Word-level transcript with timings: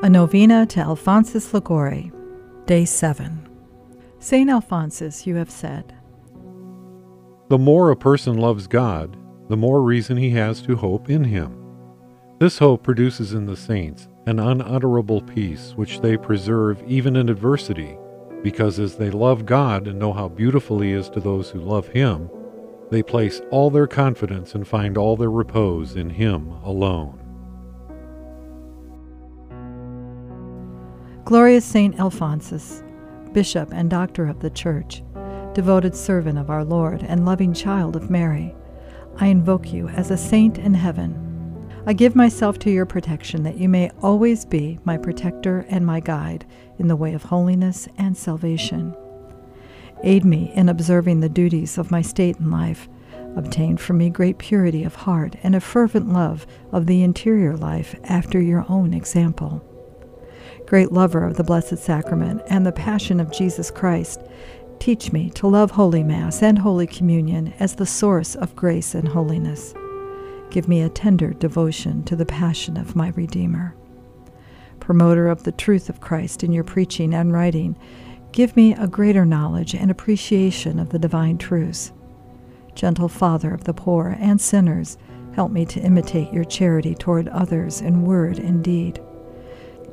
A 0.00 0.08
Novena 0.08 0.64
to 0.66 0.80
Alphonsus 0.80 1.52
Liguori, 1.52 2.12
Day 2.66 2.84
7. 2.84 3.48
St. 4.20 4.48
Alphonsus, 4.48 5.26
you 5.26 5.34
have 5.34 5.50
said, 5.50 5.92
The 7.48 7.58
more 7.58 7.90
a 7.90 7.96
person 7.96 8.38
loves 8.38 8.68
God, 8.68 9.16
the 9.48 9.56
more 9.56 9.82
reason 9.82 10.16
he 10.16 10.30
has 10.30 10.62
to 10.62 10.76
hope 10.76 11.10
in 11.10 11.24
him. 11.24 11.52
This 12.38 12.58
hope 12.58 12.84
produces 12.84 13.32
in 13.32 13.46
the 13.46 13.56
saints 13.56 14.06
an 14.26 14.38
unutterable 14.38 15.20
peace 15.20 15.72
which 15.74 16.00
they 16.00 16.16
preserve 16.16 16.80
even 16.86 17.16
in 17.16 17.28
adversity, 17.28 17.98
because 18.44 18.78
as 18.78 18.94
they 18.94 19.10
love 19.10 19.46
God 19.46 19.88
and 19.88 19.98
know 19.98 20.12
how 20.12 20.28
beautiful 20.28 20.78
He 20.78 20.92
is 20.92 21.08
to 21.10 21.18
those 21.18 21.50
who 21.50 21.58
love 21.58 21.88
Him, 21.88 22.30
they 22.92 23.02
place 23.02 23.40
all 23.50 23.68
their 23.68 23.88
confidence 23.88 24.54
and 24.54 24.66
find 24.66 24.96
all 24.96 25.16
their 25.16 25.32
repose 25.32 25.96
in 25.96 26.10
Him 26.10 26.52
alone. 26.62 27.27
Glorious 31.28 31.66
Saint 31.66 32.00
Alphonsus, 32.00 32.82
Bishop 33.32 33.70
and 33.74 33.90
Doctor 33.90 34.26
of 34.28 34.40
the 34.40 34.48
Church, 34.48 35.02
devoted 35.52 35.94
servant 35.94 36.38
of 36.38 36.48
our 36.48 36.64
Lord 36.64 37.02
and 37.02 37.26
loving 37.26 37.52
child 37.52 37.96
of 37.96 38.08
Mary, 38.08 38.54
I 39.18 39.26
invoke 39.26 39.70
you 39.70 39.88
as 39.88 40.10
a 40.10 40.16
saint 40.16 40.56
in 40.56 40.72
heaven 40.72 41.70
I 41.84 41.92
give 41.92 42.16
myself 42.16 42.58
to 42.60 42.70
your 42.70 42.86
protection 42.86 43.42
that 43.42 43.58
you 43.58 43.68
may 43.68 43.90
always 44.00 44.46
be 44.46 44.78
my 44.84 44.96
protector 44.96 45.66
and 45.68 45.84
my 45.84 46.00
guide 46.00 46.46
in 46.78 46.88
the 46.88 46.96
way 46.96 47.12
of 47.12 47.24
holiness 47.24 47.86
and 47.98 48.16
salvation. 48.16 48.96
Aid 50.04 50.24
me 50.24 50.50
in 50.54 50.70
observing 50.70 51.20
the 51.20 51.28
duties 51.28 51.76
of 51.76 51.90
my 51.90 52.00
state 52.00 52.38
in 52.38 52.50
life. 52.50 52.88
Obtain 53.36 53.76
for 53.76 53.92
me 53.92 54.08
great 54.08 54.38
purity 54.38 54.82
of 54.82 54.94
heart 54.94 55.36
and 55.42 55.54
a 55.54 55.60
fervent 55.60 56.10
love 56.10 56.46
of 56.72 56.86
the 56.86 57.02
interior 57.02 57.54
life 57.54 57.94
after 58.04 58.40
your 58.40 58.64
own 58.70 58.94
example. 58.94 59.62
Great 60.68 60.92
lover 60.92 61.24
of 61.24 61.38
the 61.38 61.44
Blessed 61.44 61.78
Sacrament 61.78 62.42
and 62.50 62.66
the 62.66 62.72
Passion 62.72 63.20
of 63.20 63.32
Jesus 63.32 63.70
Christ, 63.70 64.20
teach 64.78 65.14
me 65.14 65.30
to 65.30 65.46
love 65.46 65.70
Holy 65.70 66.02
Mass 66.02 66.42
and 66.42 66.58
Holy 66.58 66.86
Communion 66.86 67.54
as 67.58 67.76
the 67.76 67.86
source 67.86 68.34
of 68.34 68.54
grace 68.54 68.94
and 68.94 69.08
holiness. 69.08 69.72
Give 70.50 70.68
me 70.68 70.82
a 70.82 70.90
tender 70.90 71.32
devotion 71.32 72.04
to 72.04 72.14
the 72.14 72.26
passion 72.26 72.76
of 72.76 72.94
my 72.94 73.08
Redeemer. 73.16 73.74
Promoter 74.78 75.28
of 75.28 75.44
the 75.44 75.52
truth 75.52 75.88
of 75.88 76.02
Christ 76.02 76.44
in 76.44 76.52
your 76.52 76.64
preaching 76.64 77.14
and 77.14 77.32
writing, 77.32 77.74
give 78.32 78.54
me 78.54 78.74
a 78.74 78.86
greater 78.86 79.24
knowledge 79.24 79.74
and 79.74 79.90
appreciation 79.90 80.78
of 80.78 80.90
the 80.90 80.98
divine 80.98 81.38
truths. 81.38 81.92
Gentle 82.74 83.08
Father 83.08 83.54
of 83.54 83.64
the 83.64 83.72
poor 83.72 84.18
and 84.20 84.38
sinners, 84.38 84.98
help 85.32 85.50
me 85.50 85.64
to 85.64 85.80
imitate 85.80 86.30
your 86.30 86.44
charity 86.44 86.94
toward 86.94 87.26
others 87.28 87.80
in 87.80 88.04
word 88.04 88.38
and 88.38 88.62
deed. 88.62 89.00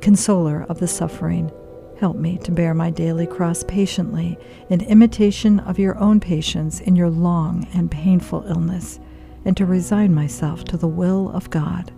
Consoler 0.00 0.64
of 0.68 0.78
the 0.78 0.86
suffering, 0.86 1.50
help 1.98 2.16
me 2.16 2.38
to 2.38 2.52
bear 2.52 2.74
my 2.74 2.90
daily 2.90 3.26
cross 3.26 3.64
patiently 3.64 4.38
in 4.68 4.80
imitation 4.82 5.60
of 5.60 5.78
your 5.78 5.98
own 5.98 6.20
patience 6.20 6.80
in 6.80 6.94
your 6.94 7.10
long 7.10 7.66
and 7.74 7.90
painful 7.90 8.44
illness 8.46 9.00
and 9.44 9.56
to 9.56 9.64
resign 9.64 10.14
myself 10.14 10.64
to 10.64 10.76
the 10.76 10.88
will 10.88 11.30
of 11.30 11.50
God. 11.50 11.92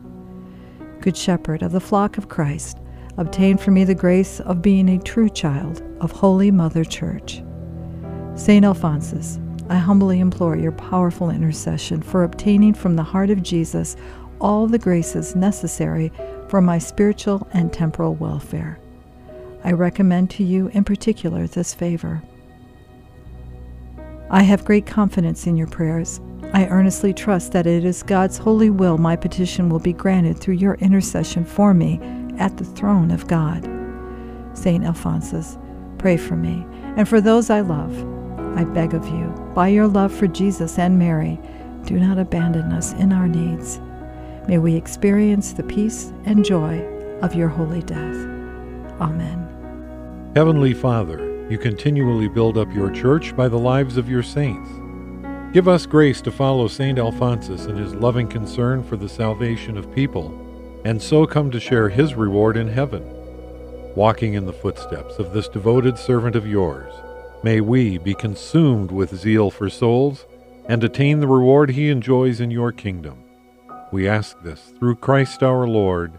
Good 1.00 1.16
Shepherd 1.16 1.62
of 1.62 1.72
the 1.72 1.80
flock 1.80 2.18
of 2.18 2.28
Christ, 2.28 2.78
obtain 3.16 3.56
for 3.56 3.70
me 3.70 3.84
the 3.84 3.94
grace 3.94 4.40
of 4.40 4.62
being 4.62 4.88
a 4.88 5.02
true 5.02 5.28
child 5.28 5.82
of 6.00 6.12
Holy 6.12 6.50
Mother 6.50 6.84
Church. 6.84 7.42
St. 8.36 8.64
Alphonsus, 8.64 9.40
I 9.68 9.76
humbly 9.76 10.20
implore 10.20 10.56
your 10.56 10.72
powerful 10.72 11.30
intercession 11.30 12.02
for 12.02 12.22
obtaining 12.22 12.74
from 12.74 12.96
the 12.96 13.02
heart 13.02 13.30
of 13.30 13.42
Jesus 13.42 13.96
all 14.40 14.66
the 14.66 14.78
graces 14.78 15.34
necessary 15.34 16.12
for 16.48 16.60
my 16.60 16.78
spiritual 16.78 17.46
and 17.52 17.72
temporal 17.72 18.14
welfare. 18.14 18.78
I 19.64 19.72
recommend 19.72 20.30
to 20.30 20.44
you 20.44 20.68
in 20.68 20.84
particular 20.84 21.46
this 21.46 21.74
favor. 21.74 22.22
I 24.30 24.42
have 24.42 24.64
great 24.64 24.86
confidence 24.86 25.46
in 25.46 25.56
your 25.56 25.66
prayers 25.68 26.20
I 26.54 26.66
earnestly 26.68 27.12
trust 27.12 27.52
that 27.52 27.66
it 27.66 27.84
is 27.84 28.02
God's 28.02 28.38
holy 28.38 28.70
will 28.70 28.96
my 28.96 29.16
petition 29.16 29.68
will 29.68 29.78
be 29.78 29.92
granted 29.92 30.38
through 30.38 30.54
your 30.54 30.74
intercession 30.76 31.44
for 31.44 31.74
me 31.74 32.00
at 32.38 32.56
the 32.56 32.64
throne 32.64 33.10
of 33.10 33.26
God. 33.26 33.68
St. 34.54 34.82
Alphonsus, 34.82 35.58
pray 35.98 36.16
for 36.16 36.36
me 36.36 36.64
and 36.96 37.06
for 37.06 37.20
those 37.20 37.50
I 37.50 37.60
love. 37.60 37.92
I 38.56 38.64
beg 38.64 38.94
of 38.94 39.06
you, 39.08 39.26
by 39.54 39.68
your 39.68 39.86
love 39.86 40.12
for 40.12 40.26
Jesus 40.26 40.78
and 40.78 40.98
Mary, 40.98 41.38
do 41.84 42.00
not 42.00 42.18
abandon 42.18 42.72
us 42.72 42.94
in 42.94 43.12
our 43.12 43.28
needs. 43.28 43.78
May 44.48 44.56
we 44.56 44.76
experience 44.76 45.52
the 45.52 45.62
peace 45.62 46.10
and 46.24 46.42
joy 46.42 46.78
of 47.20 47.34
your 47.34 47.48
holy 47.48 47.82
death. 47.82 48.16
Amen. 48.98 50.32
Heavenly 50.34 50.72
Father, 50.72 51.46
you 51.50 51.58
continually 51.58 52.28
build 52.28 52.56
up 52.56 52.72
your 52.72 52.90
church 52.90 53.36
by 53.36 53.48
the 53.48 53.58
lives 53.58 53.98
of 53.98 54.08
your 54.08 54.22
saints. 54.22 54.70
Give 55.52 55.68
us 55.68 55.84
grace 55.84 56.22
to 56.22 56.32
follow 56.32 56.66
St. 56.66 56.98
Alphonsus 56.98 57.66
in 57.66 57.76
his 57.76 57.94
loving 57.94 58.26
concern 58.26 58.82
for 58.82 58.96
the 58.96 59.06
salvation 59.06 59.76
of 59.76 59.94
people, 59.94 60.80
and 60.82 61.02
so 61.02 61.26
come 61.26 61.50
to 61.50 61.60
share 61.60 61.90
his 61.90 62.14
reward 62.14 62.56
in 62.56 62.68
heaven. 62.68 63.04
Walking 63.94 64.32
in 64.32 64.46
the 64.46 64.54
footsteps 64.54 65.18
of 65.18 65.34
this 65.34 65.48
devoted 65.48 65.98
servant 65.98 66.36
of 66.36 66.46
yours, 66.46 66.94
may 67.42 67.60
we 67.60 67.98
be 67.98 68.14
consumed 68.14 68.92
with 68.92 69.14
zeal 69.14 69.50
for 69.50 69.68
souls 69.68 70.24
and 70.64 70.82
attain 70.82 71.20
the 71.20 71.28
reward 71.28 71.72
he 71.72 71.90
enjoys 71.90 72.40
in 72.40 72.50
your 72.50 72.72
kingdom. 72.72 73.27
We 73.90 74.08
ask 74.08 74.40
this 74.42 74.60
through 74.78 74.96
Christ 74.96 75.42
our 75.42 75.66
Lord. 75.66 76.12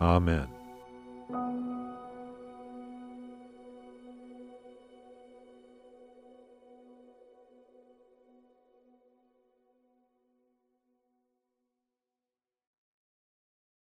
Amen. 0.00 0.48